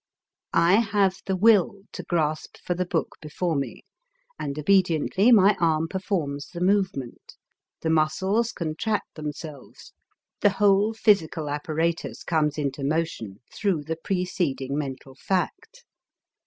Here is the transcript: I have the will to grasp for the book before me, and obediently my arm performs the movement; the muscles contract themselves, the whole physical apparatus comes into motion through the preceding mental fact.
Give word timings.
I 0.55 0.77
have 0.77 1.21
the 1.27 1.35
will 1.35 1.83
to 1.91 2.01
grasp 2.01 2.57
for 2.65 2.73
the 2.73 2.87
book 2.87 3.17
before 3.21 3.55
me, 3.55 3.83
and 4.39 4.57
obediently 4.57 5.31
my 5.31 5.55
arm 5.59 5.87
performs 5.87 6.47
the 6.49 6.59
movement; 6.59 7.35
the 7.81 7.91
muscles 7.91 8.51
contract 8.51 9.13
themselves, 9.13 9.93
the 10.39 10.49
whole 10.57 10.95
physical 10.95 11.51
apparatus 11.51 12.23
comes 12.23 12.57
into 12.57 12.83
motion 12.83 13.41
through 13.53 13.83
the 13.83 13.95
preceding 13.95 14.75
mental 14.75 15.13
fact. 15.13 15.85